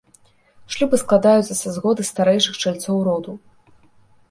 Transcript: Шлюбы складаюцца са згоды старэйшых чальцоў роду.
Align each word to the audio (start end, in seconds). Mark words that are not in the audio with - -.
Шлюбы 0.75 0.99
складаюцца 1.01 1.53
са 1.61 1.69
згоды 1.77 2.01
старэйшых 2.11 2.59
чальцоў 2.67 2.97
роду. 3.11 3.39